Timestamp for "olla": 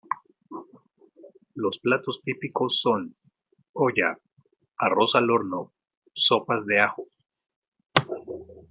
3.73-4.17